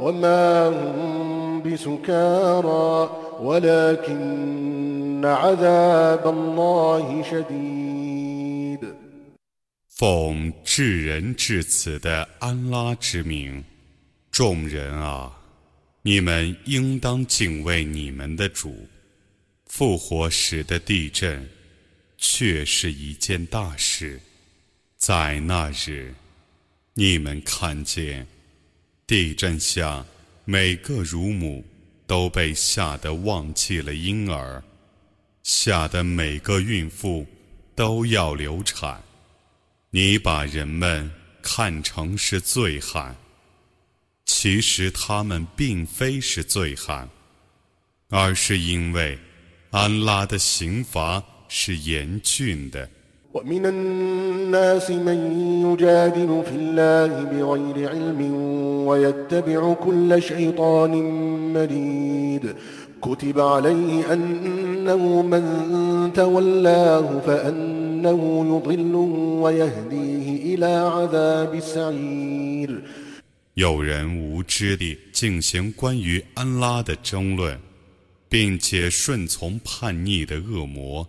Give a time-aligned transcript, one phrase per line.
[0.00, 8.94] وما هم بسكارى ولكن عذاب الله شديد
[9.88, 13.62] 奉至仁至慈的安拉之名，
[14.30, 15.30] 众人啊，
[16.00, 18.88] 你们应当敬畏你们的主。
[19.66, 21.46] 复活时的地震，
[22.16, 24.18] 却是一件大事。
[24.96, 26.14] 在那日，
[26.94, 28.26] 你们看见
[29.07, 30.03] 地震下
[30.45, 31.63] 每个乳母
[32.07, 34.63] 都被吓得忘记了婴儿，
[35.43, 37.27] 吓得每个孕妇
[37.75, 38.99] 都要流产。
[39.91, 41.11] 你把人们
[41.43, 43.15] 看成是醉汉，
[44.25, 47.07] 其实他们并非是醉汉，
[48.09, 49.19] 而是因为
[49.69, 52.89] 安拉的刑罚是严峻的。
[53.34, 55.18] ومن الناس من
[55.66, 58.20] يجادل في الله بغير علم
[58.86, 60.92] ويتبع كل شيطان
[61.52, 62.54] مريد
[63.02, 65.44] كتب عليه أنه من
[66.12, 68.20] تولاه فأنه
[68.50, 72.82] يضله ويهديه إلى عذاب السعير
[73.54, 77.58] 有人无知地进行关于安拉的争论，
[78.28, 81.06] 并且顺从叛逆的恶魔。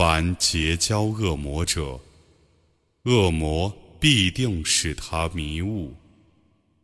[0.00, 2.00] 凡结交恶魔者，
[3.02, 3.70] 恶魔
[4.00, 5.92] 必定使他迷雾，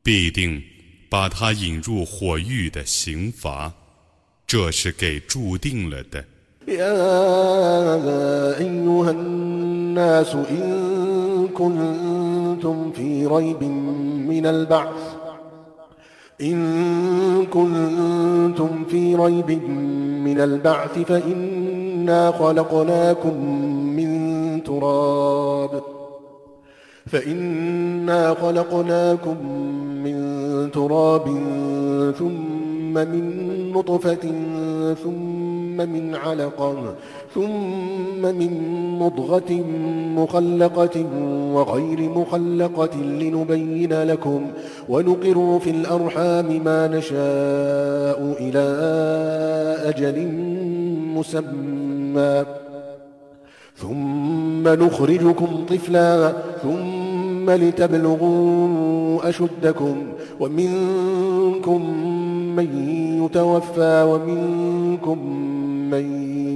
[0.02, 0.62] 必定
[1.08, 3.72] 把他引入火狱的刑罚，
[4.46, 6.22] 这是给注定了的。
[16.40, 19.70] يا أيها الناس إن كنتم في ريب من البعث إن كنتم في ريب
[20.26, 23.44] من البعث فإنا خلقناكم
[23.96, 25.82] من تراب.
[27.06, 29.36] فإنا خلقناكم
[30.04, 31.24] من تراب
[32.18, 34.32] ثم من نطفة
[35.04, 36.94] ثم من علقة
[37.36, 38.52] ثم من
[38.98, 39.64] مضغة
[40.16, 41.04] مخلقة
[41.52, 44.46] وغير مخلقة لنبين لكم
[44.88, 48.66] ونقر في الأرحام ما نشاء إلى
[49.84, 50.28] أجل
[51.14, 52.44] مسمى.
[53.76, 56.32] ثم نخرجكم طفلا
[56.62, 59.96] ثم لتبلغوا أشدكم.
[60.40, 61.80] ومنكم
[62.56, 62.68] من
[63.24, 65.18] يتوفى ومنكم
[65.90, 66.45] من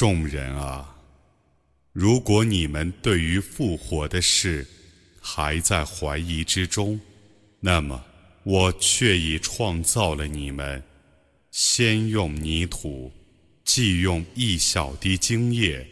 [0.00, 0.96] 众人啊，
[1.92, 4.66] 如果你们对于复活的事
[5.20, 6.98] 还在怀疑之中，
[7.60, 8.02] 那么
[8.42, 10.82] 我却已创造了你们，
[11.50, 13.12] 先用泥土。
[13.62, 15.86] 既用一小滴精液，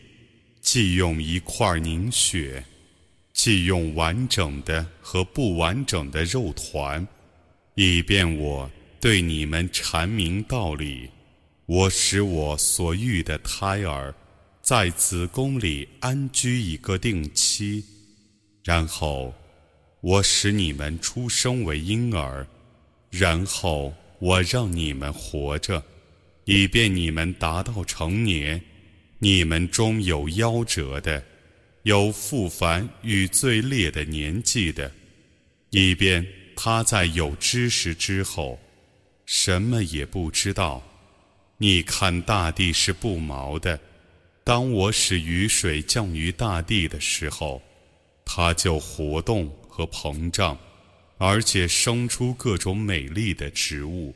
[0.62, 2.64] 既用一块凝血，
[3.34, 7.06] 既用完整的和不完整的肉团，
[7.74, 8.70] 以便我
[9.02, 11.10] 对你们阐明道理。
[11.68, 14.14] 我使我所育的胎儿
[14.62, 17.84] 在子宫里安居一个定期，
[18.64, 19.34] 然后
[20.00, 22.46] 我使你们出生为婴儿，
[23.10, 25.84] 然后我让你们活着。
[26.46, 28.58] 以便你们达到成年，
[29.18, 31.22] 你们中有夭折的，
[31.82, 34.90] 有复凡与最烈的年纪的，
[35.68, 36.26] 以便
[36.56, 38.58] 他在有知识之后，
[39.26, 40.82] 什么也不知道。
[41.60, 43.80] 你看大地是不毛的，
[44.44, 47.60] 当我使雨水降于大地的时候，
[48.24, 50.56] 它就活动和膨胀，
[51.16, 54.14] 而且生出各种美丽的植物。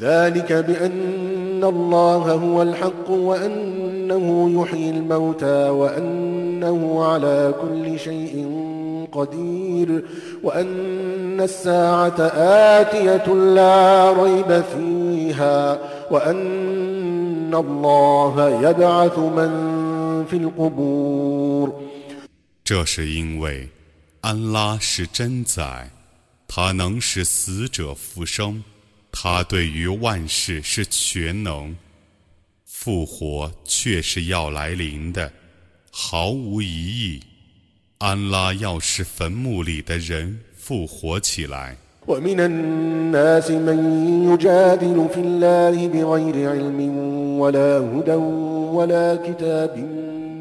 [0.00, 8.34] ذلك بأن الله هو الحق وأنه يحيي الموتى وأنه على كل شيء
[9.12, 10.04] قدير
[10.42, 12.20] وأن الساعة
[12.80, 15.78] آتية لا ريب فيها
[16.10, 19.50] وأن الله يبعث من
[20.30, 21.72] في القبور
[22.64, 23.68] 这是因为
[24.22, 25.90] 安拉是真宰，
[26.48, 28.64] 他能使死者复生，
[29.12, 31.76] 他对于万事是全能。
[32.66, 35.32] 复活却是要来临的，
[35.90, 37.20] 毫无疑义。
[37.98, 41.76] 安拉要使坟墓里的人复活起来。
[42.06, 43.78] ومن الناس من
[44.32, 46.78] يجادل في الله بغير علم
[47.38, 48.14] ولا هدى
[48.76, 49.78] ولا كتاب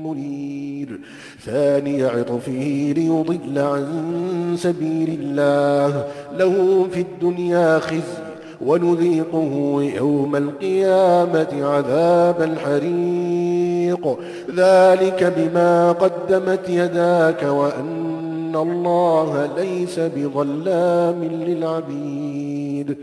[0.04, 1.00] منير
[1.46, 6.08] ثاني عطفه ليضل عن سبيل الله
[6.38, 8.27] له في الدنيا خزي
[8.62, 14.20] ونذيقه يوم القيامة عذاب الحريق
[14.56, 22.98] ذلك بما قدمت يداك وأن الله ليس بظلام للعبيد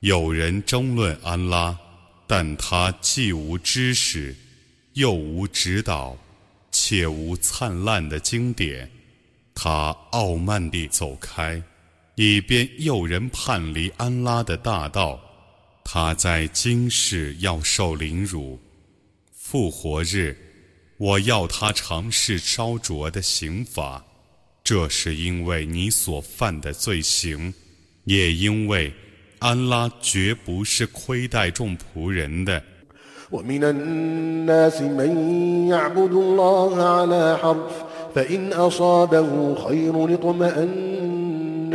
[0.00, 1.76] 有人争论安拉，
[2.26, 4.34] 但他既无知识，
[4.94, 6.16] 又无指导，
[6.70, 8.88] 且无灿烂的经典，
[9.54, 11.62] 他傲慢地走开。
[12.15, 15.19] 以便诱人叛离安拉的大道，
[15.83, 18.57] 他在今世要受凌辱，
[19.33, 20.35] 复活日，
[20.97, 24.03] 我要他尝试烧灼的刑罚，
[24.63, 27.53] 这是因为你所犯的罪行，
[28.05, 28.93] 也因为
[29.39, 32.63] 安拉绝不是亏待众仆人的。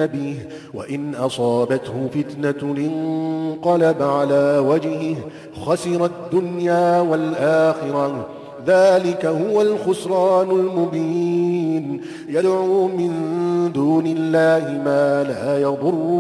[0.07, 0.37] به
[0.75, 5.17] وإن أصابته فتنة انقلب على وجهه
[5.65, 8.27] خسر الدنيا والآخرة.
[8.67, 12.01] ذلك هو الخسران المبين.
[12.29, 13.13] يدعو من
[13.73, 16.11] دون الله ما لا يضره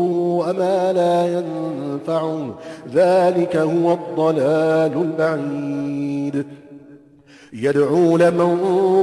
[0.41, 2.55] وما لا ينفعه
[2.95, 6.47] ذلك هو الضلال البعيد.
[7.53, 8.57] يدعو لمن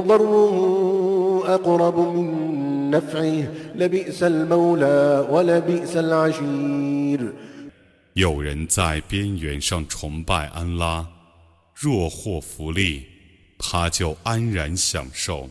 [0.08, 2.34] ضره أقرب من
[8.14, 11.06] 有人在边缘上崇拜安拉，
[11.74, 13.04] 若获福利，
[13.58, 15.48] 他就安然享受；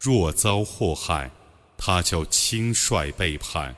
[0.00, 1.30] 若遭祸害，
[1.76, 3.76] 他就轻率背叛。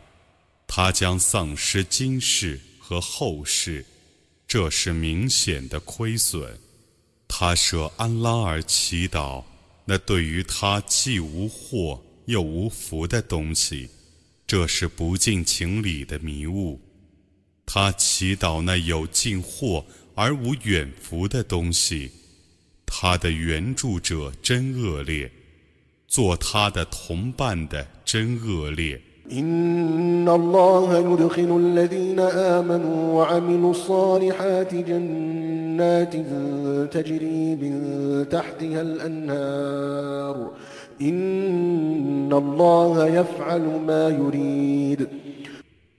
[0.66, 3.84] 他将丧失今世和后世，
[4.46, 6.58] 这是明显的亏损。
[7.26, 9.43] 他舍安拉而祈祷，
[9.84, 12.00] 那对于他既无祸。
[12.28, 13.88] 又无福的东西，
[14.46, 16.78] 这是不近情理的迷雾。
[17.64, 19.82] 他祈祷那有近祸
[20.14, 22.10] 而无远福的东西，
[22.84, 25.30] 他的援助者真恶劣，
[26.06, 29.00] 做他的同伴的真恶劣。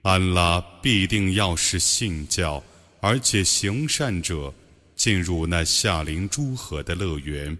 [0.01, 2.61] 安拉必定要使信教
[3.01, 4.53] 而且行善者
[4.95, 7.57] 进入那夏灵诸河的乐园，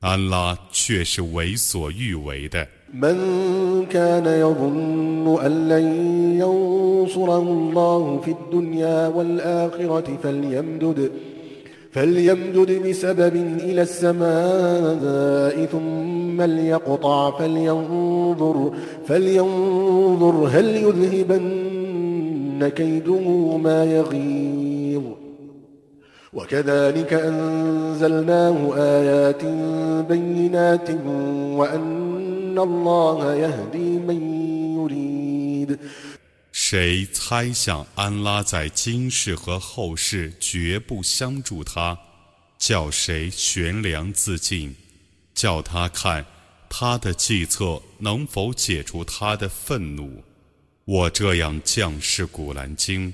[0.00, 2.66] 安拉却是为所欲为的。
[11.94, 13.34] فليمدد بسبب
[13.68, 18.72] إلى السماء ثم ليقطع فلينظر
[19.06, 25.02] فلينظر هل يذهبن كيده ما يغيظ
[26.32, 29.44] وكذلك أنزلناه آيات
[30.08, 30.90] بينات
[31.58, 34.20] وأن الله يهدي من
[34.78, 35.78] يريد
[36.52, 41.96] 谁猜想安拉在今世和后世绝不相助他，
[42.58, 44.74] 叫谁悬梁自尽，
[45.34, 46.24] 叫他看
[46.68, 50.22] 他的计策能否解除他的愤怒。
[50.84, 53.12] 我这样降世古兰经，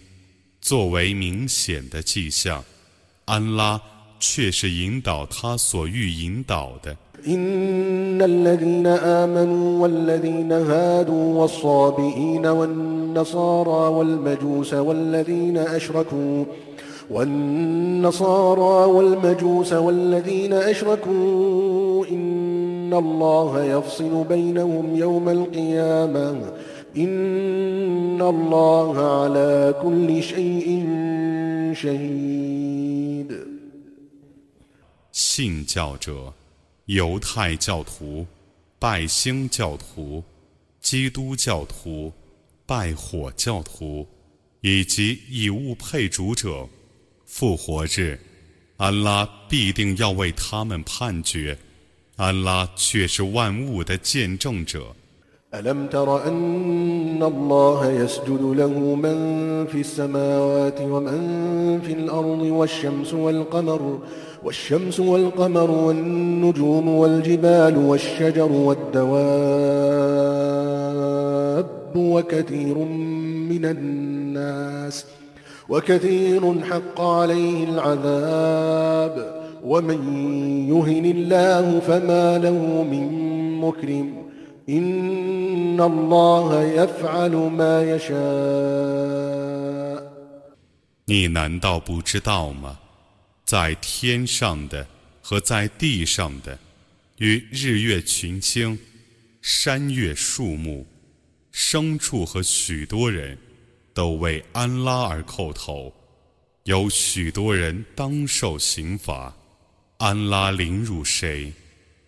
[0.61, 2.65] 作为明显的迹象，
[3.25, 3.81] 安拉
[4.21, 6.97] 却是引导他所欲引导的。
[7.27, 16.45] إن الذين آمنوا والذين هادوا والصابئين والنصارى والمجوس والذين أشركوا
[17.11, 26.53] والنصارى والمجوس والذين أشركوا إن الله يفصل بينهم يوم القيامة
[26.97, 30.87] إن الله على كل شيء
[31.73, 33.45] شهيد
[35.13, 36.33] 信教者
[36.87, 38.27] 犹太教徒、
[38.79, 40.23] 拜星教徒、
[40.81, 42.13] 基督教徒、
[42.67, 44.07] 拜火教徒
[44.61, 46.69] 以及以物配主者，
[47.29, 48.19] 复活日，
[48.77, 51.59] 安拉必定要为他们判决。
[52.17, 54.95] 安拉却是万物的见证者。
[55.55, 59.17] ألم تر أن الله يسجد له من
[59.67, 64.01] في السماوات ومن في الأرض والشمس والقمر
[64.43, 69.15] والشمس والقمر والنجوم والجبال والشجر والدواب
[71.97, 75.05] وكثير من الناس
[75.69, 80.29] وكثير حق عليه العذاب ومن
[80.69, 84.25] يهن الله فما له من مكرم
[84.67, 84.79] 你
[91.27, 92.79] 难道不知道吗？
[93.45, 94.87] 在天上的
[95.21, 96.59] 和在地上的，
[97.19, 98.79] 与日月群星、
[99.43, 100.87] 山岳树木、
[101.53, 103.37] 牲畜和许多人，
[103.99, 105.93] 都为安拉而叩头。
[106.65, 109.35] 有许多人当受刑罚。
[109.99, 111.53] 安拉凌辱谁，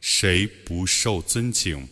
[0.01, 1.87] 谁不受尊敬？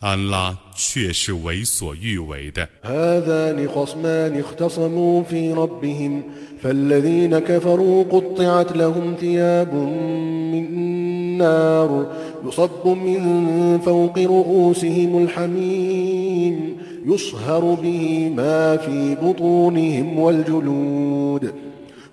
[0.00, 2.68] 安拉却是为所欲为的。
[2.82, 6.22] هذان خصمان اختصموا في ربهم
[6.62, 12.12] فالذين كفروا قطعت لهم ثياب من نار
[12.46, 16.76] يصب من فوق رؤوسهم الحميم
[17.06, 21.54] يصهر به ما في بطونهم والجلود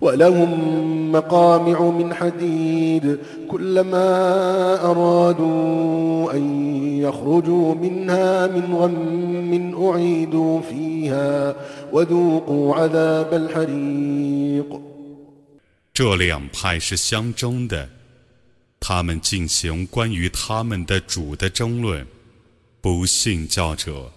[0.02, 4.10] ولهم مقامع من حديد كلما
[4.92, 6.44] أرادوا أن
[7.02, 9.52] يخرجوا منها من غم
[9.88, 11.56] أعيدوا فيها
[11.92, 14.82] وذوقوا عذاب الحريق
[15.94, 17.88] 这两派是相争的，
[18.80, 22.06] 他们进行关于他们的主的争论。
[22.82, 24.12] 不信教者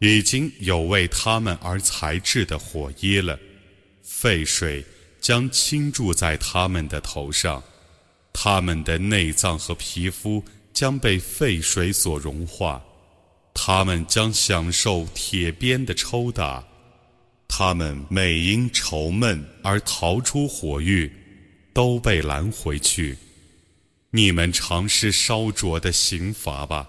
[0.00, 3.38] 已经有为他们而裁制的火耶了，
[4.02, 4.84] 沸水。
[5.20, 7.62] 将倾注在他们的头上，
[8.32, 10.42] 他们的内脏和皮肤
[10.72, 12.82] 将被沸水所融化，
[13.52, 16.66] 他们将享受铁鞭的抽打，
[17.46, 21.12] 他们每因愁闷而逃出火狱，
[21.74, 23.14] 都被拦回去。
[24.10, 26.88] 你们尝试烧灼的刑罚吧。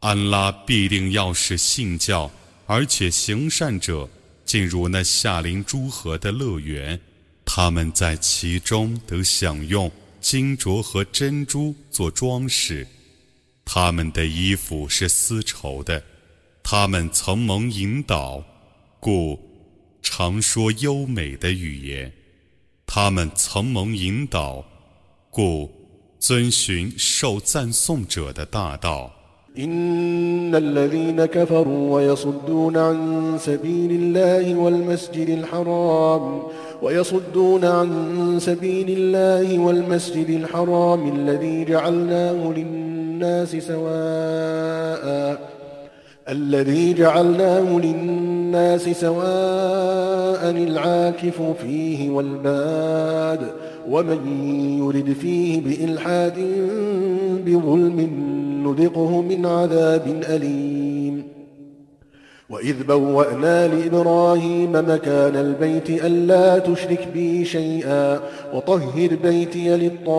[0.00, 2.30] 安拉必定要使信教
[2.66, 4.08] 而且行善者
[4.46, 6.98] 进入那夏林诸河的乐园，
[7.44, 9.90] 他们在其中得享用
[10.20, 12.86] 金镯和珍珠做装饰，
[13.64, 16.02] 他们的衣服是丝绸的，
[16.62, 18.42] 他们曾蒙引导，
[18.98, 19.38] 故
[20.00, 22.10] 常说优美的语言；
[22.86, 24.64] 他们曾蒙引导，
[25.30, 25.70] 故
[26.18, 29.14] 遵循受赞颂者的大道。
[29.58, 36.42] إن الذين كفروا ويصدون عن سبيل الله والمسجد الحرام
[36.82, 37.88] ويصدون عن
[38.38, 45.40] سبيل الله والمسجد الحرام الذي جعلناه للناس سواء
[46.28, 53.46] الذي جعلناه للناس سواء العاكف فيه والباد
[53.88, 54.18] ومن
[54.78, 56.38] يرد فيه بإلحاد
[57.46, 57.98] بظلم
[58.63, 61.35] نذقه من عذاب أليم
[62.49, 68.21] وإذ بوأنا لإبراهيم مكان البيت ألا تشرك بي شيئا
[68.53, 70.11] وطهر بيتي للطائفين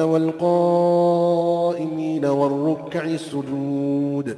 [0.00, 1.44] والقائمين
[2.24, 4.36] والركع السجود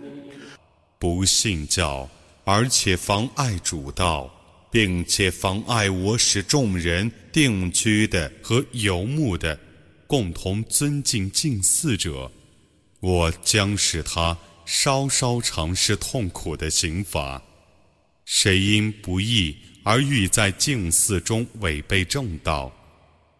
[0.99, 2.09] 不信教，
[2.45, 4.31] 而且妨碍主道，
[4.71, 9.59] 并且妨碍我使众人定居的和游牧的
[10.12, 12.30] 共同尊敬敬祀者，
[13.00, 17.42] 我将使他稍稍尝试痛苦的刑罚。
[18.26, 22.74] 谁因不义而欲在敬祀中违背正道，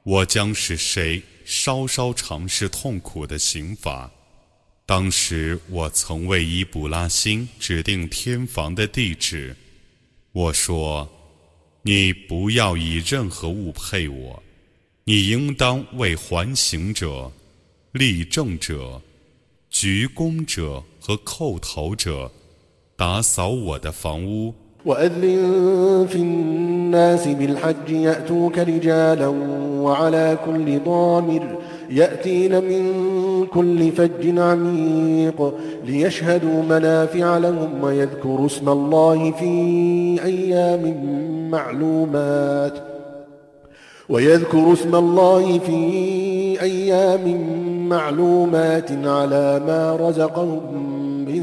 [0.04, 4.10] 我将使谁稍稍尝试痛苦的刑罚。
[4.86, 9.54] 当时我曾为伊卜拉辛指定天房的地址，
[10.32, 11.12] 我说
[11.84, 14.42] ：“你不要以任何物配我。”
[15.05, 17.31] 你应当为还行者、
[17.93, 19.01] 立正者、
[19.71, 22.31] 鞠躬者和叩头者，
[22.97, 24.55] 打扫我的房屋。
[24.87, 29.29] وأذن في الناس بالحج يأتوك رجالا
[29.83, 31.59] وعلى كل ضامر
[31.91, 39.51] يأتين من كل فج عميق ليشهدوا منافع لهم ويذكروا اسم الله في
[40.25, 40.83] أيام
[41.51, 42.90] معلومات
[44.11, 45.81] ويذكروا اسم الله في
[46.63, 47.25] أيام
[47.89, 50.63] معلومات على ما رزقهم
[51.25, 51.43] من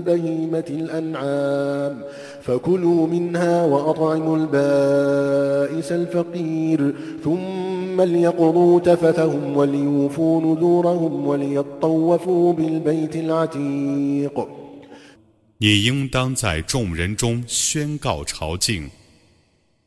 [0.00, 2.02] بهيمة الأنعام
[2.42, 14.48] فكلوا منها وأطعموا البائس الفقير ثم ليقضوا تفثهم وليوفوا نذورهم وليطوفوا بالبيت العتيق
[15.62, 18.88] 你应当在众人中宣告朝觐，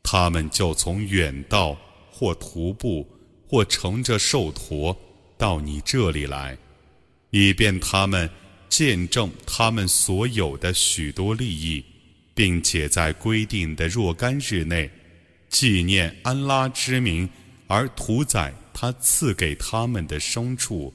[0.04, 1.76] 他们就从远道
[2.19, 3.07] 或徒步
[3.47, 4.93] 或乘着兽驼
[5.37, 6.57] 到你这里来，
[7.29, 8.29] 以便他们
[8.67, 11.81] 见证他们所有的许多利益。
[12.35, 14.89] 并且在规定的若干日内，
[15.49, 17.29] 纪念安拉之名
[17.67, 20.93] 而屠宰他赐给他们的牲畜。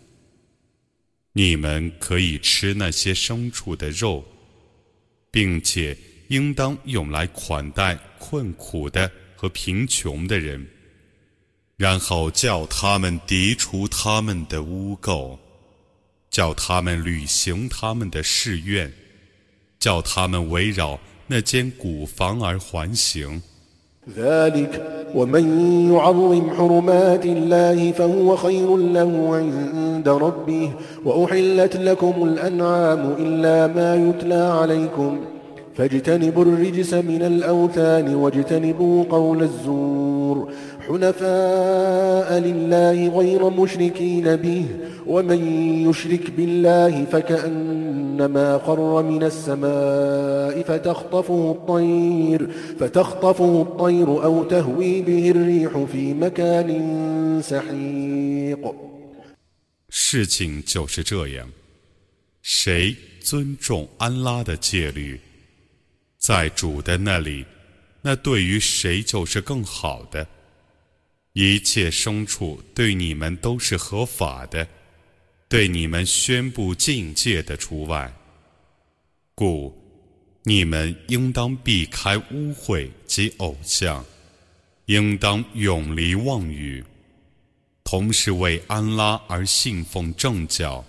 [1.35, 4.25] 你们可以吃那些牲畜的肉，
[5.31, 5.95] 并且
[6.29, 10.67] 应当用来款待困苦的和贫穷的人，
[11.78, 15.38] 然后叫他们涤除他们的污垢，
[16.30, 18.92] 叫他们履行他们的誓愿，
[19.80, 21.00] 叫他们围绕。
[21.32, 23.42] 那间古房而环行。
[24.16, 24.82] ذلك
[25.14, 30.74] ومن يعظم حرمات الله فهو خير له عند ربه
[31.06, 35.22] وأحلت لكم الأنعام إلا ما يتلى عليكم
[35.76, 40.52] فاجتنبوا الرجس من الأوثان واجتنبوا قول الزور
[40.88, 44.66] حنفاء لله غير مشركين به
[45.06, 45.42] ومن
[45.90, 56.14] يشرك بالله فكأنما خر من السماء فتخطفه الطير فتخطفه الطير أو تهوي به الريح في
[56.14, 56.70] مكان
[57.44, 58.76] سحيق
[59.90, 61.48] 事情就是这样，
[62.42, 65.20] 谁尊重安拉的戒律，
[66.18, 67.46] 在主的那里，
[68.02, 70.28] 那对于谁就是更好的。
[71.35, 74.67] 一切牲畜对你们都是合法的，
[75.49, 78.13] 对你们宣布境界的除外。
[79.35, 79.77] 故
[80.45, 84.05] 你们应当避开污秽及偶像，
[84.87, 86.85] 应当永离妄语，
[87.83, 90.85] 同时为安拉而信奉正教，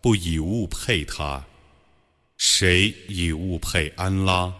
[0.00, 1.44] 不以物配他。
[2.38, 4.50] 谁以物配安拉，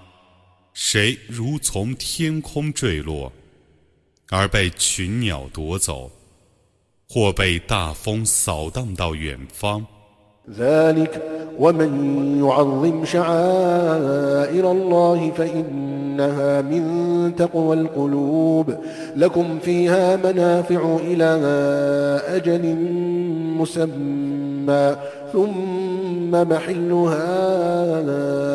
[0.75, 3.33] 谁如从天空坠落。
[4.30, 6.12] 而被群鸟夺走，
[7.10, 9.86] 或被大风扫荡到远方。
[10.50, 11.22] ذلك
[11.60, 11.92] ومن
[12.44, 18.78] يعظم شعائر الله فإنها من تقوى القلوب
[19.16, 21.26] لكم فيها منافع إلى
[22.28, 22.76] أجل
[23.60, 24.98] مسمى
[25.34, 27.30] ثم محلها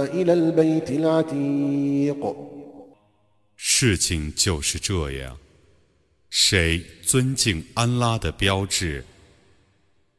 [0.07, 2.37] إلى البيت العتيق
[3.57, 5.37] 事情就是这样。
[6.30, 9.04] 谁尊敬安拉的标志，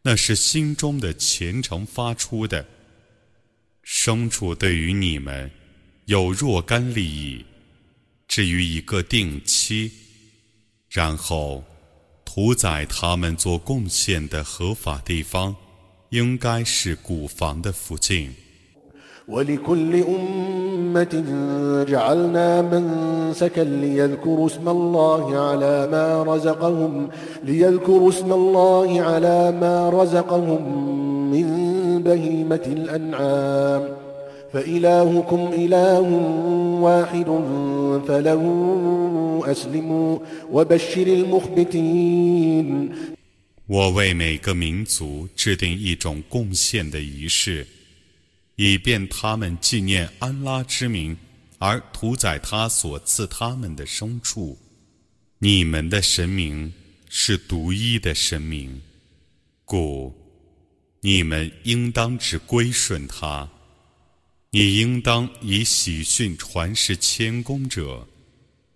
[0.03, 2.67] 那是心中的虔诚发出的。
[3.85, 5.51] 牲畜对于你们
[6.07, 7.45] 有若干利益，
[8.29, 9.91] 至于一个定期，
[10.89, 11.65] 然后
[12.25, 15.55] 屠宰他们做贡献的合法地方，
[16.11, 18.35] 应该是古房的附近。
[19.28, 21.24] ولكل أمة
[21.90, 27.08] جعلنا منسكا ليذكروا اسم الله على ما رزقهم
[27.44, 30.62] ليذكروا اسم الله على ما رزقهم
[31.32, 31.48] من
[32.04, 33.84] بهيمة الأنعام
[34.54, 36.02] فإلهكم إله
[36.82, 37.26] واحد
[38.08, 38.44] فله
[39.46, 40.20] أسلموا
[40.52, 42.92] وبشر المخبتين
[43.68, 47.66] 我为每个民族制定一种贡献的仪式。
[48.63, 51.17] 以便他们纪念安拉之名
[51.57, 54.59] 而屠宰他所赐他们的牲畜。
[55.39, 56.71] 你们的神明
[57.09, 58.79] 是独一的神明，
[59.65, 60.15] 故
[61.01, 63.49] 你们应当只归顺他。
[64.51, 68.07] 你应当以喜讯传世谦恭者。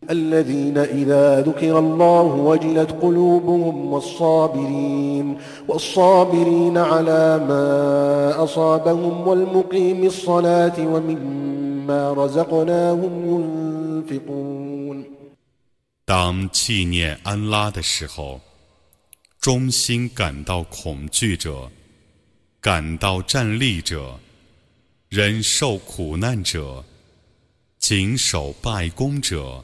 [0.09, 13.13] الذين إذا ذكر الله وجلت قلوبهم والصابرين والصابرين على ما أصابهم والمقيم الصلاة ومما رزقناهم
[13.29, 15.05] ينفقون
[16.05, 18.39] 当纪念安拉的时候，
[19.39, 21.69] 忠心感到恐惧者，
[22.59, 24.15] 感到站立者，
[25.09, 26.83] 忍受苦难者，
[27.77, 29.63] 谨守拜功者，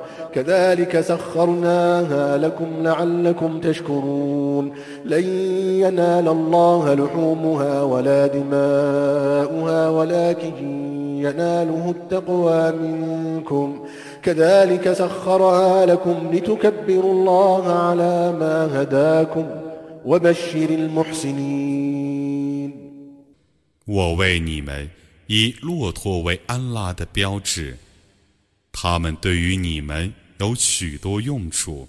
[0.34, 4.72] كذلك سخرناها لكم لعلكم تشكرون
[5.04, 5.24] لن
[5.84, 10.54] ينال الله لحومها ولا دماؤها ولكن
[11.18, 13.84] يناله التقوى منكم
[14.22, 19.46] كذلك سخرها لكم لتكبروا الله على ما هداكم
[20.04, 22.06] وبشر المحسنين
[23.88, 24.90] 我为你们
[25.28, 27.76] 以骆驼为安拉的标志，
[28.72, 31.87] 他们对于你们 有许多用处。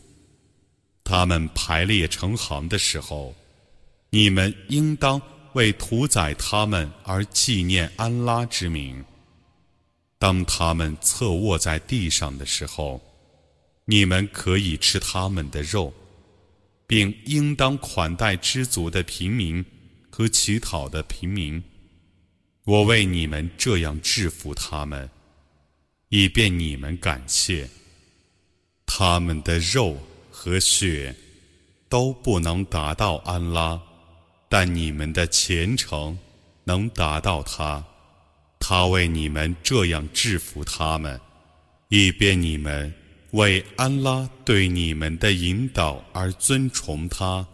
[1.02, 3.34] 他们排列成行的时候，
[4.10, 5.20] 你们应当
[5.54, 9.02] 为屠宰他们而纪念安拉之名。
[10.18, 13.00] 当他们侧卧在地上的时候，
[13.86, 15.92] 你们可以吃他们的肉，
[16.86, 19.64] 并应当款待知足的平民
[20.10, 21.62] 和乞讨的平民。
[22.64, 25.08] 我为你们这样制服他们，
[26.10, 27.66] 以便你们感谢。
[28.94, 29.96] 他们的肉
[30.30, 31.16] 和血
[31.88, 33.80] 都不能达到安拉，
[34.50, 36.18] 但你们的虔诚
[36.64, 37.82] 能达到他。
[38.60, 41.18] 他为你们这样制服他们，
[41.88, 42.92] 以便你们
[43.30, 47.46] 为安拉对你们的引导而尊崇他。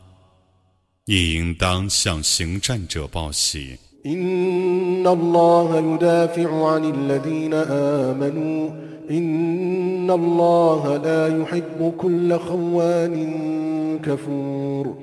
[1.05, 3.79] 你应当向行善者报喜。
[4.08, 8.70] إن الله يدافع عن الذين آمنوا
[9.12, 14.98] إن الله لا يحب كل خوان كفور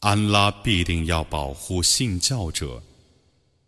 [0.00, 2.82] 安拉必定要保护信教者。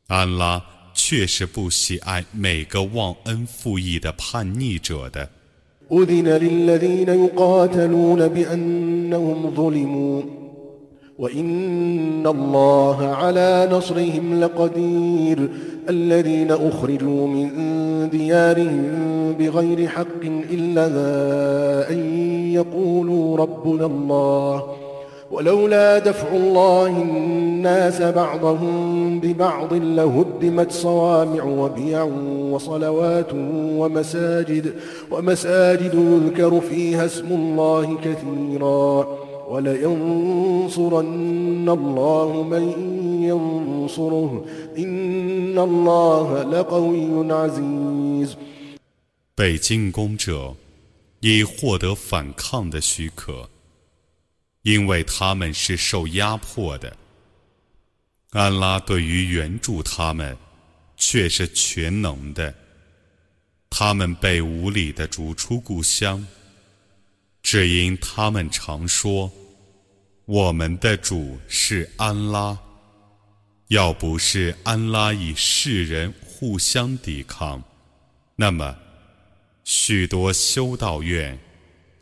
[0.07, 0.63] 安拉
[0.95, 5.29] 确实不喜爱每个忘恩负义的叛逆者的。
[5.91, 10.23] أذن للذين يقاتلون بأنهم ظلموا
[11.20, 15.50] وإن الله على نصرهم لقدير
[15.90, 17.50] الذين أخرجوا من
[18.10, 18.84] ديارهم
[19.40, 20.86] بغير حق إلا
[21.92, 22.00] أن
[22.54, 24.64] يقولوا ربنا الله
[25.32, 32.04] ولولا دفع الله الناس بعضهم ببعض لهدمت صوامع وبيع
[32.52, 33.34] وصلوات
[33.78, 34.74] ومساجد
[35.12, 41.09] ومساجد يذكر فيها اسم الله كثيرا ولينصرن
[41.69, 42.65] الله من
[43.23, 48.37] ينصره إن الله لقوي عزيز
[49.35, 50.55] 被进攻者
[51.21, 53.49] 已获得反抗的许可。
[54.63, 56.95] 因为他们是受压迫的，
[58.33, 60.37] 安拉对于援助他们
[60.97, 62.53] 却是全能的。
[63.71, 66.27] 他们被无理的逐出故乡，
[67.43, 69.42] 只因他们常说：“
[70.26, 72.58] 我们的主是安拉。”
[73.70, 77.64] 要不是安拉与世人互相抵抗，
[78.36, 78.78] 那么
[79.64, 81.40] 许多修道院、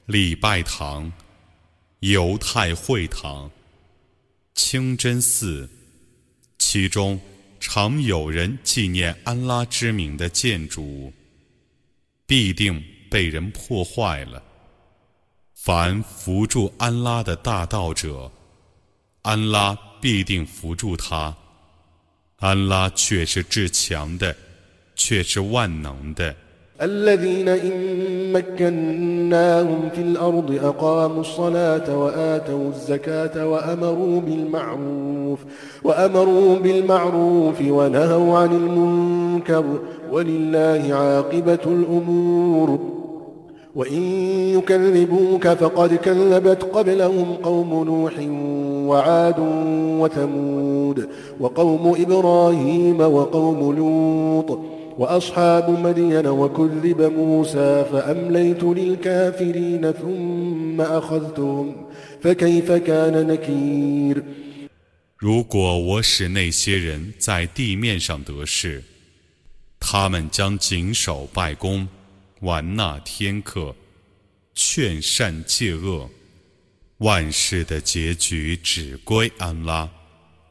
[0.06, 1.12] 礼拜堂。
[2.00, 3.52] 犹太会堂、
[4.56, 5.70] 清真寺，
[6.58, 7.22] 其中
[7.60, 11.14] 常有人纪念安拉之名的建筑，
[12.26, 14.44] 必定被人破坏了。
[15.61, 18.31] 凡扶助安拉的大道者，
[19.23, 21.35] 安拉必定扶助他。
[22.39, 24.37] 安拉却是至强的，
[24.95, 26.35] 却是万能的。
[26.79, 35.41] الذين إن مكناهم في الأرض أقاموا الصلاة وآتوا الزكاة وأمروا بالمعروف
[35.83, 39.65] وأمروا بالمعروف ونهوا عن المنكر
[40.11, 43.00] ولله عاقبة الأمور
[43.75, 44.03] وإن
[44.59, 48.15] يكذبوك فقد كذبت قبلهم قوم نوح
[48.89, 49.39] وعاد
[50.01, 51.09] وثمود
[51.41, 54.59] وقوم إبراهيم وقوم لوط
[54.99, 61.73] وأصحاب مدين وكذب موسى فأمليت للكافرين ثم أخذتهم
[62.23, 64.23] فكيف كان نكير
[65.19, 68.83] 如果我使那些人在地面上得势，
[69.81, 71.89] 他们将谨守拜功，
[72.42, 73.76] 玩纳天课，
[74.56, 76.10] 劝善戒恶，
[76.98, 79.88] 万事的结局只归安拉。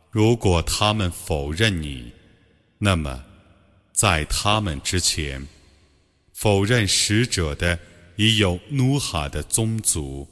[0.08, 2.12] 如果他们否认你，
[2.78, 3.24] 那么
[3.92, 5.44] 在他们之前，
[6.32, 7.76] 否认使者的
[8.14, 10.28] 已有努哈的宗族、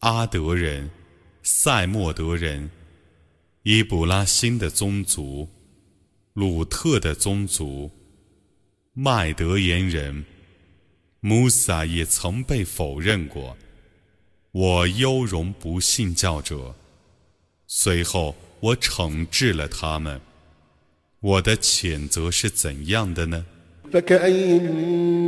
[0.00, 0.90] 阿德人、
[1.44, 2.68] 塞莫德人、
[3.62, 5.48] 伊布拉辛的宗族、
[6.32, 7.92] 鲁特的宗族、
[8.92, 10.24] 麦德言人。
[11.23, 13.57] 穆萨也曾被否认过。
[14.51, 16.73] 我优容不信教者，
[17.67, 20.19] 随后我惩治了他们。
[21.21, 23.45] 我的谴责是怎样的呢？
[23.91, 24.59] فكأي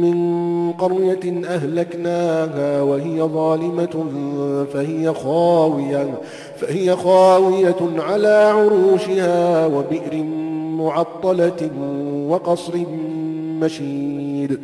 [0.01, 3.95] من قرية أهلكناها وهي ظالمة
[4.73, 6.21] فهي خاوية
[6.59, 10.23] فهي خاوية على عروشها وبئر
[10.77, 11.61] معطلة
[12.29, 12.77] وقصر
[13.61, 14.59] مشيد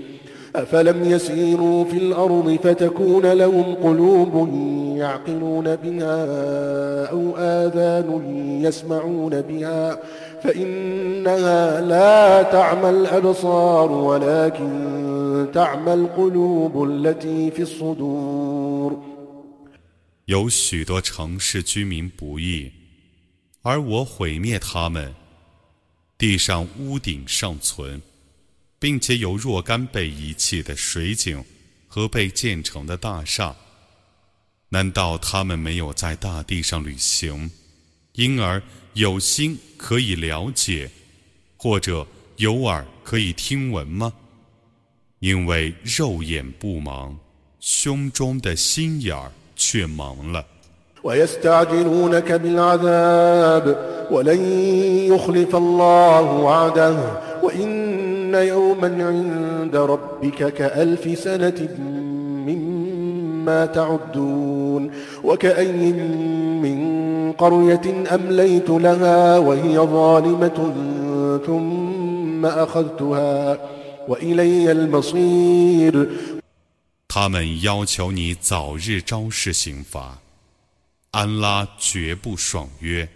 [0.55, 4.49] أفلم يسيروا في الأرض فتكون لهم قلوب
[4.97, 6.25] يعقلون بها
[7.11, 8.09] أو آذان
[8.63, 9.99] يسمعون بها
[10.43, 19.03] فإنها لا تعمى الأبصار ولكن تعمى القلوب التي في الصدور
[20.25, 22.71] 有许多城市居民不义，
[23.61, 25.13] 而我毁灭他们，
[26.17, 28.01] 地上屋顶尚存。
[28.82, 31.40] 并且有若干被遗弃的水井
[31.86, 33.54] 和被建成的大厦，
[34.70, 37.48] 难道他们没有在大地上旅行，
[38.14, 38.60] 因而
[38.94, 40.90] 有心可以了解，
[41.56, 42.04] 或者
[42.38, 44.12] 有耳可以听闻吗？
[45.20, 47.14] 因为肉眼不盲，
[47.60, 50.44] 胸中的心眼儿却盲了。
[58.31, 61.59] إن يوما عند ربك كألف سنة
[62.47, 64.91] مما تعدون
[65.23, 65.91] وكأي
[66.63, 66.77] من
[67.33, 70.73] قرية أمليت لها وهي ظالمة
[71.45, 73.59] ثم أخذتها
[74.07, 76.07] وإلي المصير
[77.09, 80.19] 他们要求你早日昭示刑罚，
[81.11, 83.07] 安拉绝不爽约，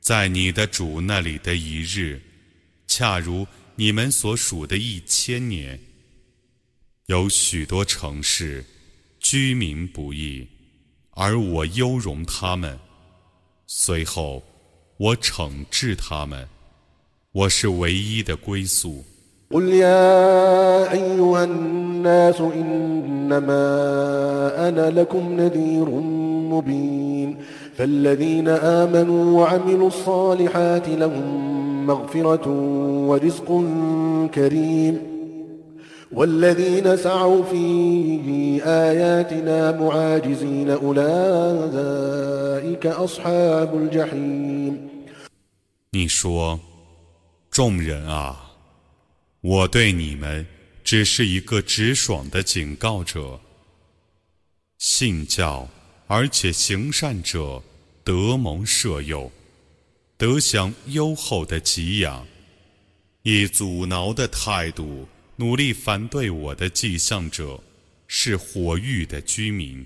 [0.00, 2.20] 在你的主那里的一日，
[2.86, 5.78] 恰如 你们所属的一千年，
[7.06, 8.64] 有许多城市
[9.20, 10.46] 居民不义，
[11.10, 12.78] 而我优容他们，
[13.66, 14.42] 随后
[14.96, 16.48] 我惩治他们，
[17.32, 19.04] 我是唯一的归宿。
[27.76, 32.48] فالذين آمنوا وعملوا الصالحات لهم مغفرة
[33.08, 33.48] ورزق
[34.34, 35.16] كريم
[36.12, 42.06] والذين سعوا في آياتنا معاجزين أولئك
[42.86, 44.88] أصحاب الجحيم
[45.92, 46.60] 你说，
[47.50, 48.52] 众人啊，
[49.40, 50.46] 我对你们
[50.84, 53.40] 只是一个直爽的警告者，
[54.78, 55.68] 信教。
[56.08, 57.60] 而且行善者
[58.04, 59.28] 得蒙舍友，
[60.21, 62.21] 得享优厚的给养；
[63.23, 67.59] 以阻挠的态度努力反对我的迹象者，
[68.05, 69.83] 是火域的居民。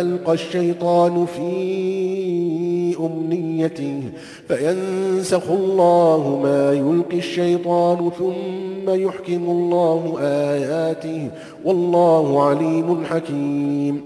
[0.00, 4.02] ألقى الشيطان في أمنيته
[4.48, 11.30] فينسخ الله ما يلقي الشيطان ثم يحكم الله آياته
[11.64, 14.00] والله عليم حكيم.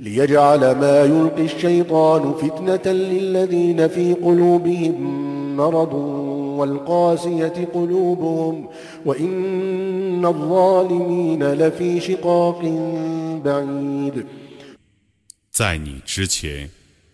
[0.00, 4.94] ليجعل ما يلقي الشيطان فتنة للذين في قلوبهم
[5.56, 5.94] مرض
[6.53, 8.69] والقاسية قلوبهم
[9.05, 12.61] وإن الظالمين لفي شقاق
[13.43, 14.25] بعيد
[15.51, 16.69] 在你之前，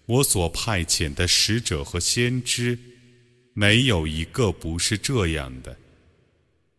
[0.06, 2.78] 我所派遣的使者和先知，
[3.54, 5.76] 没有一个不是这样的。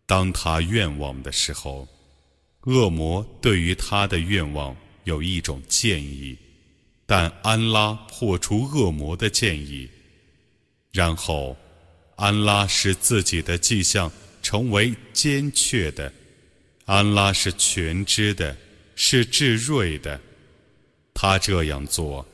[0.06, 1.88] 当他愿望的时候，
[2.66, 6.36] 恶魔对于他的愿望有一种建议，
[7.06, 9.88] 但安拉破除恶魔的建议，
[10.92, 11.56] 然后
[12.15, 16.11] 安拉使自己的迹象成为坚确的。
[16.85, 18.55] 安拉是全知的，
[18.95, 20.19] 是至睿的。
[21.13, 22.27] 他这样做，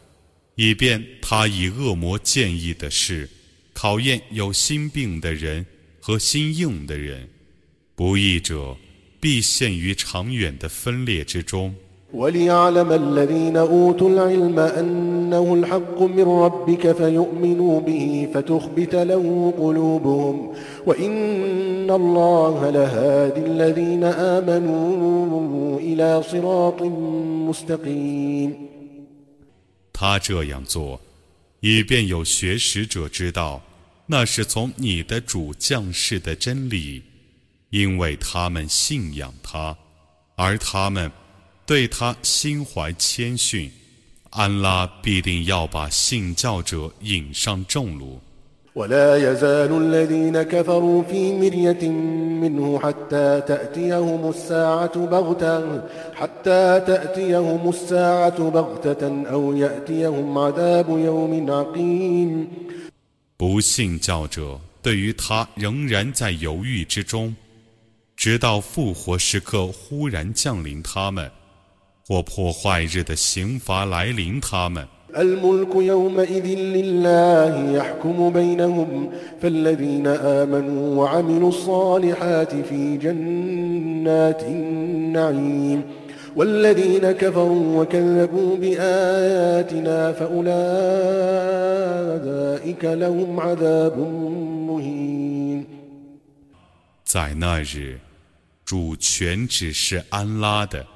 [0.56, 3.30] 以便他以恶魔建议的事
[3.74, 5.66] 考验有心病的人
[6.00, 7.30] 和心硬的人。
[7.96, 8.78] 不义者
[9.20, 11.76] 必陷于长远的分裂之中。
[12.17, 20.55] وليعلم الذين أوتوا العلم أنه الحق من ربك فيؤمنوا به فتخبت له قلوبهم
[20.87, 26.83] وإن الله لهادي الذين آمنوا إلى صراط
[27.49, 28.55] مستقيم
[29.95, 31.01] 他这样做，
[31.61, 33.63] 以便有学识者知道，
[34.07, 37.03] 那是从你的主降世的真理，
[37.71, 39.77] 因为他们信仰他，
[40.35, 41.11] 而他们
[41.67, 43.71] 对他心怀谦逊，
[44.31, 48.21] 安拉必定要把信教者引上正路。
[48.75, 51.89] ولا يزال الذين كفروا في مرية
[52.41, 55.83] منه حتى تأتيهم الساعة بغتة
[56.15, 62.49] حتى تأتيهم الساعة بغتة أو يأتيهم عذاب يوم عقيم
[63.37, 67.37] 不信教者对于他仍然在犹豫之中，
[68.17, 71.31] 直到复活时刻忽然降临他们，
[72.07, 74.87] 或破坏日的刑罚来临他们。
[75.15, 79.11] الملك يومئذ لله يحكم بينهم
[79.43, 85.83] فالذين آمنوا وعملوا الصالحات في جنات النعيم
[86.37, 90.45] والذين كفروا وكذبوا بآياتنا فأولئك
[92.85, 93.99] لهم عذاب
[94.69, 95.67] مهين
[97.05, 97.99] 在那日，
[98.65, 100.87] 主权只是安拉的，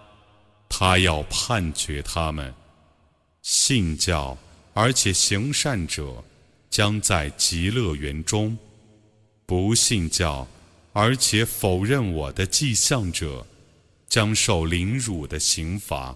[0.74, 2.54] 他要判决他们。
[3.42, 4.38] 信教
[4.74, 6.24] 而且行善者，
[6.70, 8.56] 将在极乐园中；
[9.46, 10.48] 不信教
[10.94, 13.46] 而且否认我的迹象者，
[14.08, 16.16] 将受凌辱的刑罚。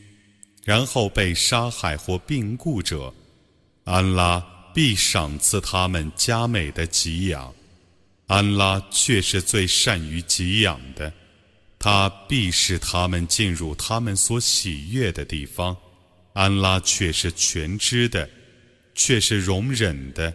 [0.63, 3.11] 然后被杀害或病故者，
[3.83, 4.43] 安拉
[4.73, 7.51] 必赏赐他们佳美的给养。
[8.27, 11.11] 安拉却是最善于给养的，
[11.77, 15.75] 他必使他们进入他们所喜悦的地方。
[16.33, 18.29] 安拉却是全知的，
[18.95, 20.31] 却是容忍的。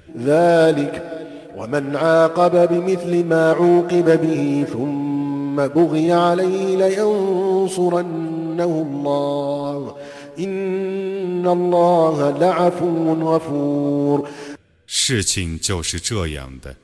[14.87, 16.75] 事情就是这样的，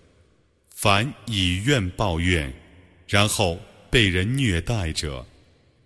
[0.74, 2.52] 凡以怨报怨，
[3.06, 3.58] 然后
[3.90, 5.24] 被人虐待者，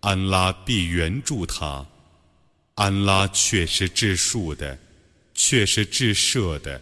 [0.00, 1.84] 安拉必援助他。
[2.76, 4.78] 安拉却是治数的，
[5.34, 6.80] 却是治赦的。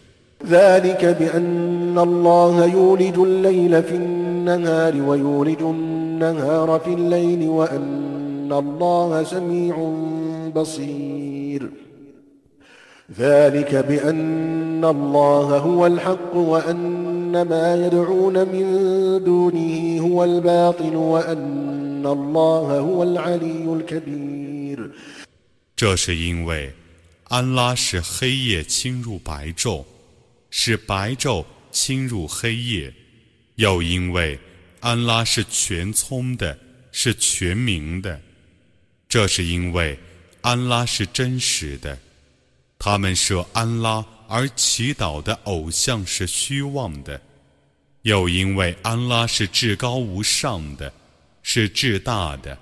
[8.44, 9.74] إن الله سميع
[10.56, 11.70] بصير
[13.18, 18.64] ذلك بأن الله هو الحق وأن ما يدعون من
[19.24, 24.90] دونه هو الباطل وأن الله هو العلي الكبير
[25.76, 26.72] 这是因为
[27.28, 29.84] 安拉是黑夜侵入白昼，
[30.50, 32.92] 是白昼侵入黑夜，
[33.54, 34.38] 又因为
[34.80, 36.58] 安拉是全聪的，
[36.90, 38.20] 是全明的。
[39.07, 39.97] 这是因为
[40.41, 41.97] 安拉是真实的，
[42.77, 47.19] 他们设安拉而祈祷的偶像是虚妄的，
[48.01, 50.91] 又因为安拉是至高无上的，
[51.41, 52.57] 是至大的。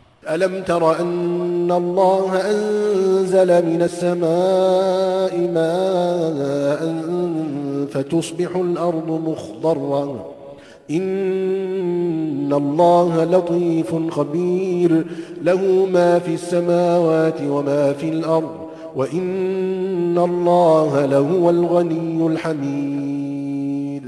[10.91, 15.05] إن الله لطيف خبير
[15.43, 24.03] له ما في السماوات وما في الأرض وإن الله لهو الغني الحميد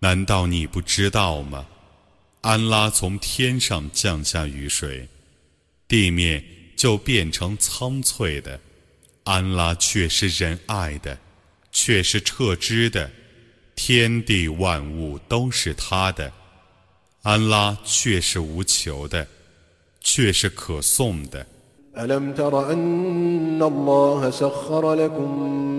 [0.00, 1.64] 难道你不知道吗？
[2.42, 5.08] 安拉从天上降下雨水，
[5.88, 6.44] 地面
[6.76, 8.60] 就变成苍翠的。
[9.24, 11.16] 安拉却是仁爱的，
[11.72, 13.10] 却是撤之的。
[13.78, 16.32] 天地万物都是他的，
[17.22, 19.26] 安拉却是无求的，
[20.00, 21.46] 却是可颂的。
[21.96, 25.28] ألم تر أن الله سخر لكم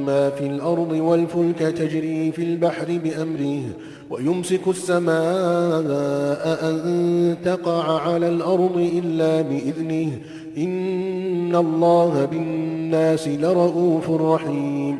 [0.06, 3.64] ما في الأرض والفلك تجري في البحر بأمره
[4.10, 5.86] ويمسك السماء
[6.70, 10.20] أن تقع على الأرض إلا بإذنه
[10.58, 15.00] إن الله بالناس لرؤوف رحيم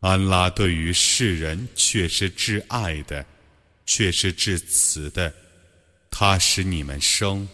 [0.00, 3.24] 安拉对于世人却是至爱的，
[3.86, 5.32] 却是至慈的。
[6.10, 7.48] 他使你们生，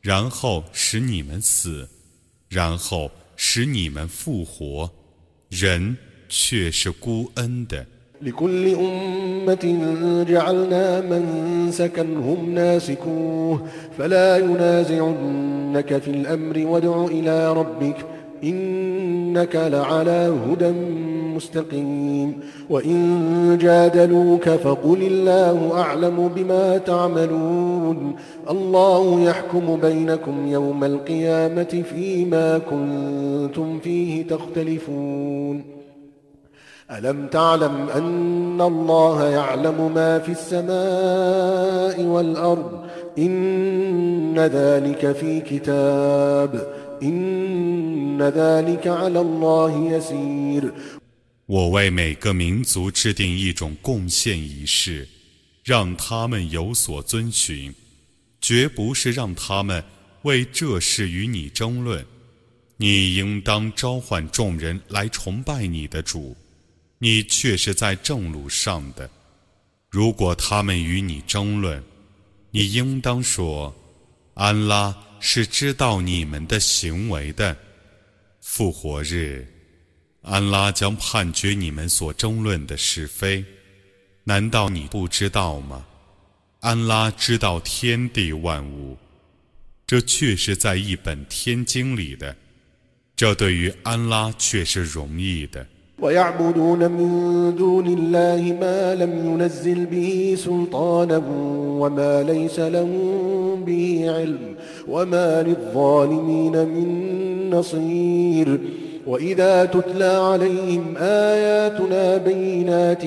[0.00, 1.88] 然后使你们死。
[2.48, 4.90] 然后使你们复活，
[5.48, 5.96] 人
[6.28, 7.86] 却是孤恩的。
[8.22, 13.68] لكل أمة جعلنا منسكا هم ناسكوه
[13.98, 18.06] فلا ينازعنك في الأمر وادع إلى ربك
[18.44, 20.72] إنك لعلى هدى
[21.37, 28.15] مستقيم وإن جادلوك فقل الله أعلم بما تعملون.
[28.49, 35.63] الله يحكم بينكم يوم القيامة فيما كنتم فيه تختلفون.
[36.91, 42.71] ألم تعلم أن الله يعلم ما في السماء والأرض؟
[43.17, 46.67] إن ذلك في كتاب.
[47.03, 50.73] إن ذلك على الله يسير.
[51.47, 55.07] 我为每个民族制定一种贡献仪式，
[55.63, 57.73] 让他们有所遵循，
[58.41, 59.81] 绝不是让他们
[60.23, 62.05] 为这事与你争论。
[62.75, 66.35] 你应当召唤众人来崇拜你的主，
[66.99, 69.09] 你却是在正路上的。
[69.89, 71.81] 如果他们与你争论，
[72.51, 73.73] 你应当说
[74.35, 77.57] ：“安拉是知道你们的行为的。”
[78.43, 79.47] 复活日。
[80.29, 83.45] 安拉将判决你们所争论的是非，
[84.25, 85.85] 难道你不知道吗？
[86.59, 88.97] 安拉知道天地万物，
[89.85, 92.35] 这却是在一本天经里的，
[93.15, 95.65] 这对于安拉却是容易的。
[109.06, 113.02] وإذا تتلى عليهم آياتنا بينات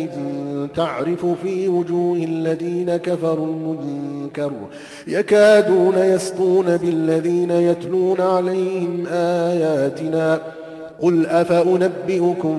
[0.76, 4.52] تعرف في وجوه الذين كفروا المنكر
[5.08, 10.42] يكادون يسطون بالذين يتلون عليهم آياتنا
[11.02, 12.58] قل أفأنبئكم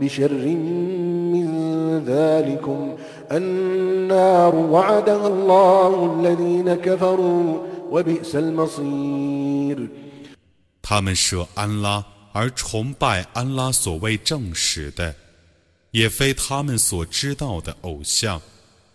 [0.00, 0.32] بشر
[1.32, 1.46] من
[2.06, 2.94] ذلكم
[3.32, 7.58] النار وعدها الله الذين كفروا
[7.90, 9.88] وبئس المصير
[10.88, 15.15] 他们舍安拉 而崇拜安拉所谓正史的，
[15.91, 18.41] 也非他们所知道的偶像。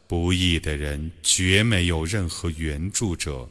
[0.08, 3.48] 不义的人绝没有任何援助者。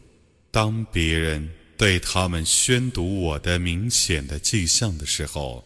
[0.52, 5.64] 当别人对他们宣读我的明显的迹象的时候，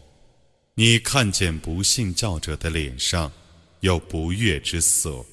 [0.74, 3.30] 你看见不信教者的脸上
[3.80, 5.24] 有不悦之色，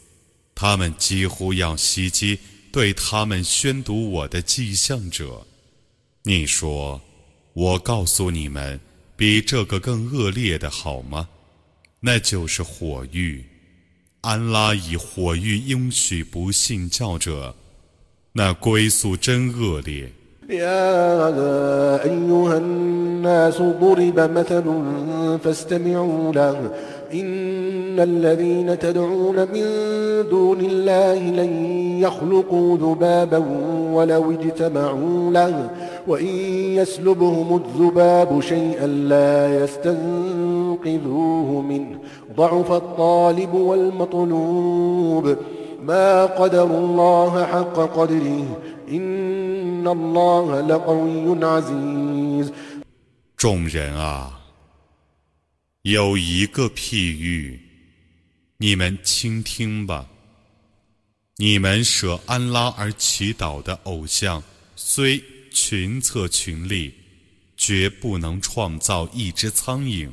[0.53, 2.37] 他们几乎要袭击
[2.71, 5.45] 对他们宣读我的迹象者。
[6.23, 7.01] 你说。
[7.59, 8.79] 我告诉你们，
[9.15, 11.27] 比这个更恶劣的好吗？
[11.99, 13.43] 那就是火狱。
[14.21, 17.55] 安拉以火狱应许不信教者，
[18.33, 20.07] 那归宿真恶劣。
[27.98, 29.64] الذين تدعون من
[30.30, 31.66] دون الله لن
[32.00, 33.44] يخلقوا ذبابا
[33.92, 35.70] ولو اجتمعوا له
[36.06, 36.36] وإن
[36.76, 41.98] يسلبهم الذباب شيئا لا يستنقذوه منه
[42.36, 45.36] ضعف الطالب والمطلوب
[45.82, 48.44] ما قدر الله حق قدره
[48.88, 52.52] إن الله لقوي عزيز
[53.36, 54.42] 众人啊！
[55.82, 57.58] 有一个譬喻，
[58.59, 60.07] 你们倾听吧。
[61.35, 64.43] 你们舍安拉而祈祷的偶像，
[64.75, 66.91] 虽群策群力，
[67.55, 70.09] 绝不能创造一只苍蝇。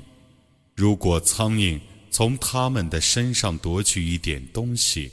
[0.75, 1.81] 如果苍蝇
[2.11, 5.11] 从他们的身上夺取一点东西，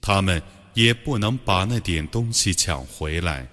[0.00, 0.42] 他们
[0.74, 3.48] 也不能把那点东西抢回来。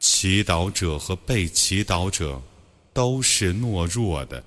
[0.00, 2.40] 祈祷者和被祈祷者
[2.94, 4.42] 都是懦弱的。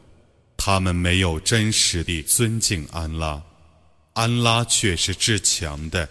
[0.58, 3.42] 他们没有真实地尊敬安拉，
[4.19, 6.09] 安拉却是至强的，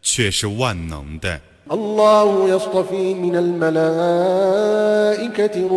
[0.00, 1.40] 却是万能的。
[1.70, 4.88] الله يصطفي من الملائكة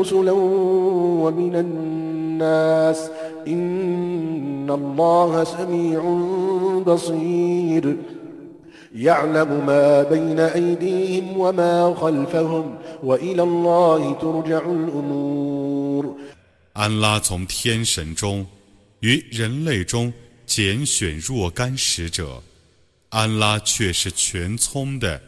[0.01, 3.09] رسلا ومن الناس
[3.47, 6.01] إن الله سميع
[6.85, 7.97] بصير
[8.95, 16.15] يعلم ما بين أيديهم وما خلفهم وإلى الله ترجع الأمور
[16.73, 18.45] 安拉从天神中
[18.99, 20.11] 与人类中
[20.50, 22.42] 拣选若干使者，
[23.10, 25.22] 安拉却是全聪的，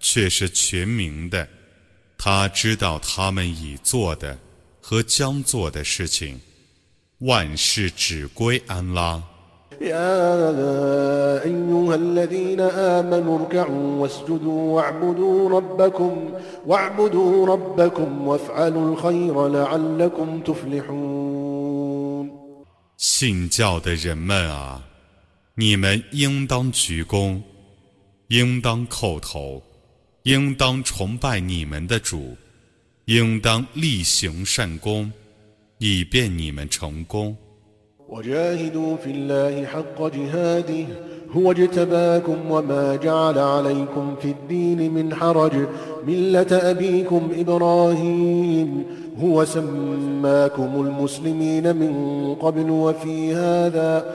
[0.00, 1.46] 却是全明的。
[2.16, 4.38] 他知道他们已做的
[4.80, 6.40] 和将做的事情，
[7.18, 9.22] 万事只归安拉。
[23.02, 24.80] 信教的人们啊，
[25.56, 27.42] 你们应当鞠躬，
[28.28, 29.60] 应当叩头，
[30.22, 32.36] 应当崇拜你们的主，
[33.06, 35.12] 应当力行善功，
[35.78, 37.36] 以便你们成功。
[38.12, 40.86] وجاهدوا في الله حق جهاده
[41.36, 45.52] هو اجتباكم وما جعل عليكم في الدين من حرج.
[46.06, 48.84] ملة أبيكم إبراهيم
[49.22, 54.14] هو سماكم المسلمين من قبل وفي هذا.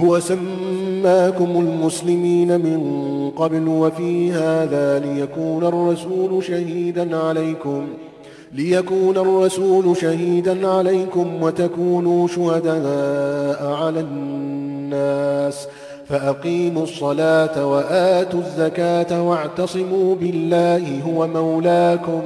[0.00, 8.07] هو سماكم المسلمين من قبل وفي هذا ليكون الرسول شهيدا عليكم ۖ.
[8.51, 15.67] ليكون الرسول شهيدا عليكم وتكونوا شهداء على الناس
[16.07, 22.21] فأقيموا الصلاة وآتوا الزكاة واعتصموا بالله هو مولاكم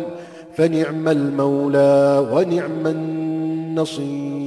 [0.57, 4.37] فنعم المولى ونعم النصير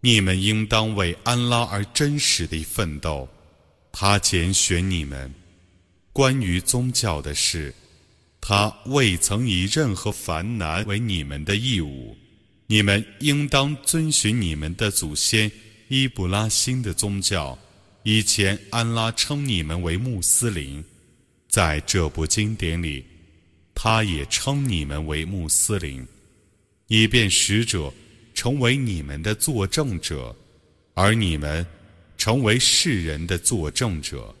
[0.00, 3.26] 你们应当为安拉而真实地奋斗，
[3.90, 5.32] 他拣选你们。
[6.12, 7.72] 关于宗教的事，
[8.41, 12.17] 他未曾以任何烦难为你们的义务，
[12.67, 15.51] 你们应当遵循你们的祖先
[15.87, 17.57] 伊布拉欣的宗教。
[18.03, 20.83] 以前安拉称你们为穆斯林，
[21.47, 23.03] 在这部经典里，
[23.75, 26.07] 他也称你们为穆斯林，
[26.87, 27.93] 以便使者
[28.33, 30.33] 成为你们的作证者，
[30.93, 31.65] 而你们
[32.17, 34.33] 成为世人的作证者。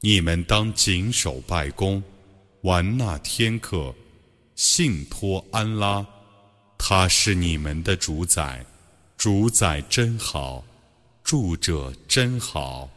[0.00, 2.02] 你们当谨守拜功。
[2.62, 3.94] 玩那天客，
[4.54, 6.06] 信托安拉，
[6.76, 8.64] 他是你们的主宰，
[9.16, 10.62] 主宰真好，
[11.24, 12.88] 住者真好。